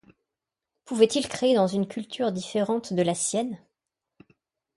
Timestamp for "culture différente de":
1.87-3.03